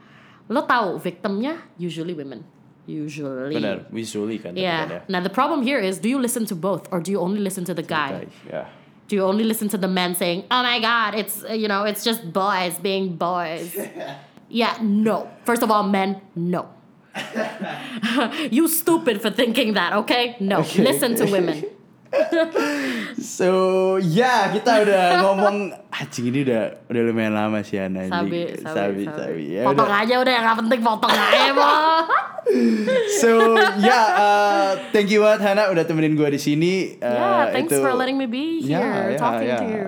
[0.47, 2.47] lo tahu victimnya usually women,
[2.87, 3.59] usually.
[3.59, 4.55] Benar, visually kan.
[4.55, 5.03] Yeah.
[5.11, 7.67] Now the problem here is, do you listen to both or do you only listen
[7.67, 8.23] to the guy?
[8.23, 8.63] Guys, ya.
[9.11, 12.07] Do you only listen to the men saying, "Oh my God, it's you know, it's
[12.07, 13.75] just boys being boys"?
[14.47, 15.27] yeah, no.
[15.43, 16.71] First of all, men, no.
[18.51, 20.35] you stupid for thinking that, okay?
[20.39, 21.65] No, Okay, listen to women.
[23.37, 23.49] So,
[23.97, 25.55] ya kita udah ngomong
[25.89, 28.05] anjing ini udah udah lumayan lama sih Ana.
[28.05, 28.61] Sabi, anjing.
[28.61, 29.43] sabi, sabi, sabi.
[29.55, 30.01] Ya potong udah.
[30.01, 31.67] aja udah yang gak penting potong aja, Bo.
[33.15, 33.29] So,
[33.79, 36.73] ya uh, thank you banget Hana udah temenin gue di sini.
[36.97, 39.57] Uh, yeah, thanks itu- for letting me be here Ya, ya, talking ya.
[39.57, 39.87] to you.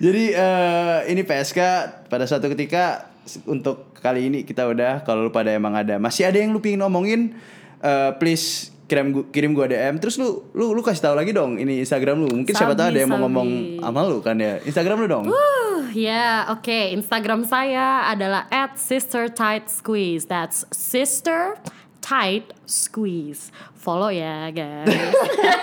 [0.00, 1.58] Jadi eh, ini PSK
[2.06, 3.06] pada suatu ketika
[3.44, 6.82] untuk kali ini kita udah kalau lu pada emang ada masih ada yang lu pingin
[6.82, 7.38] ngomongin
[7.78, 11.56] eh, please kirim gua, kirim gua DM terus lu lu lu kasih tahu lagi dong
[11.56, 13.24] ini Instagram lu mungkin siapa tahu Sabi, ada yang mau sabi.
[13.24, 13.48] ngomong
[13.80, 16.92] sama lu kan ya Instagram lu dong Uh, ya, oke.
[16.92, 20.28] Instagram saya adalah at sister tight squeeze.
[20.28, 21.56] That's sister
[22.00, 23.48] tight squeeze.
[23.72, 24.92] Follow ya, guys.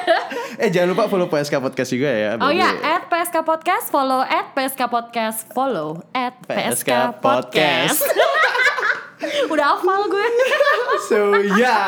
[0.62, 3.86] eh jangan lupa follow PSK podcast juga ya oh ya, at PSK Podcast.
[3.88, 5.40] Follow at PSK Podcast.
[5.54, 8.02] Follow at PSK, PSK Podcast.
[9.54, 10.28] Udah hafal gue.
[11.12, 11.18] so
[11.56, 11.80] ya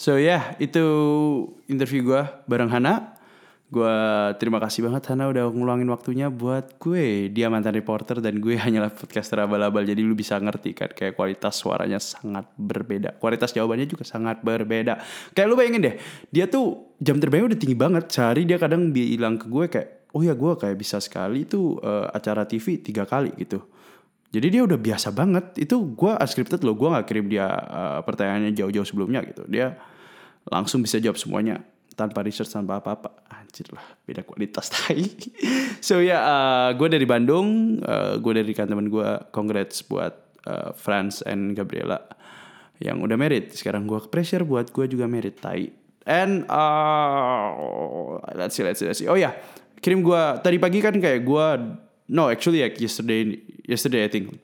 [0.00, 0.80] so ya itu
[1.68, 3.20] interview gua bareng Hana
[3.70, 8.58] Gua terima kasih banget Hana udah ngeluangin waktunya buat gue Dia mantan reporter dan gue
[8.66, 13.86] hanyalah podcaster abal-abal Jadi lu bisa ngerti kan kayak kualitas suaranya sangat berbeda Kualitas jawabannya
[13.86, 14.98] juga sangat berbeda
[15.30, 15.94] Kayak lu bayangin deh
[16.34, 20.26] Dia tuh jam terbangnya udah tinggi banget Sehari dia kadang bilang ke gue kayak Oh
[20.26, 23.62] ya gue kayak bisa sekali tuh eh, acara TV tiga kali gitu
[24.30, 25.58] jadi dia udah biasa banget.
[25.58, 26.78] Itu gue unscripted loh.
[26.78, 29.42] Gue nggak kirim dia uh, pertanyaannya jauh-jauh sebelumnya gitu.
[29.50, 29.74] Dia
[30.48, 31.60] langsung bisa jawab semuanya
[31.98, 33.12] tanpa research tanpa apa-apa.
[33.28, 35.04] Anjir lah, beda kualitas tai.
[35.84, 37.80] so ya, yeah, gue dari Bandung.
[37.84, 39.08] Uh, gue dari kan teman gue.
[39.34, 40.16] Congrats buat
[40.48, 42.00] uh, Franz and Gabriela
[42.80, 43.52] yang udah married.
[43.52, 45.68] Sekarang gue pressure buat gue juga married tai.
[46.08, 49.08] And uh, let's see, let's see, let's see.
[49.10, 49.36] Oh ya,
[49.84, 51.46] kirim gue tadi pagi kan kayak gue
[52.10, 53.38] no actually like yesterday
[53.68, 54.34] yesterday I think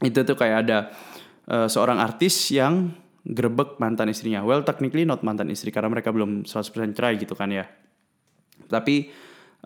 [0.00, 0.78] itu tuh kayak ada
[1.48, 2.92] uh, seorang artis yang
[3.24, 4.40] grebek mantan istrinya.
[4.44, 7.68] Well technically not mantan istri karena mereka belum 100% cerai gitu kan ya.
[8.68, 9.10] Tapi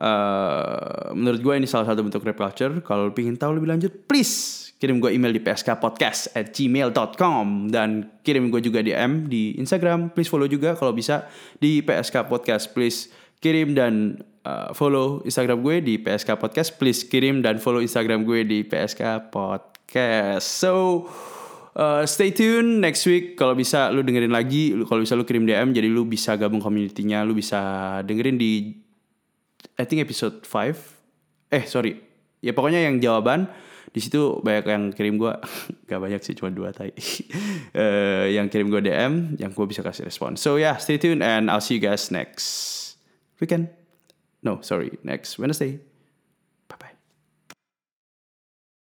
[0.00, 2.82] uh, menurut gue ini salah satu bentuk rap culture.
[2.82, 8.50] Kalau ingin tahu lebih lanjut, please kirim gue email di pskpodcast at gmail.com dan kirim
[8.50, 10.12] gue juga DM di Instagram.
[10.12, 11.30] Please follow juga kalau bisa
[11.62, 12.74] di PSK Podcast.
[12.74, 16.76] Please kirim dan uh, follow Instagram gue di PSK Podcast.
[16.76, 20.44] Please kirim dan follow Instagram gue di PSK Podcast.
[20.44, 21.06] So
[21.74, 23.34] Uh, stay tune next week.
[23.34, 24.70] Kalau bisa lu dengerin lagi.
[24.86, 27.26] Kalau bisa lu kirim DM jadi lu bisa gabung community-nya.
[27.26, 28.78] Lu bisa dengerin di
[29.74, 31.98] I think episode 5 eh sorry.
[32.38, 33.50] Ya pokoknya yang jawaban.
[33.94, 35.34] Di situ banyak yang kirim gue
[35.90, 36.94] gak banyak sih cuma dua tai.
[37.74, 40.38] Uh, yang kirim gue DM yang gue bisa kasih respon.
[40.38, 42.98] So yeah stay tune and I'll see you guys next
[43.42, 43.70] weekend.
[44.46, 45.93] No sorry next Wednesday